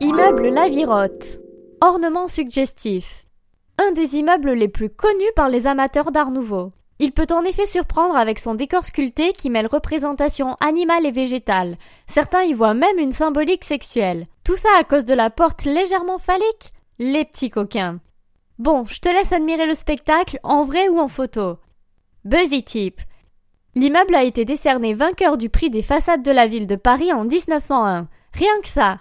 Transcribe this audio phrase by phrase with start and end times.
[0.00, 1.40] Immeuble Lavirotte.
[1.80, 3.26] Ornement suggestif.
[3.78, 6.70] Un des immeubles les plus connus par les amateurs d'art nouveau.
[7.00, 11.78] Il peut en effet surprendre avec son décor sculpté qui mêle représentation animale et végétale.
[12.06, 14.28] Certains y voient même une symbolique sexuelle.
[14.44, 16.72] Tout ça à cause de la porte légèrement phallique?
[17.00, 17.98] Les petits coquins.
[18.60, 21.58] Bon, je te laisse admirer le spectacle en vrai ou en photo.
[22.24, 23.00] Buzzy Tip.
[23.74, 27.24] L'immeuble a été décerné vainqueur du prix des façades de la ville de Paris en
[27.24, 28.06] 1901.
[28.32, 28.96] Rien que ça.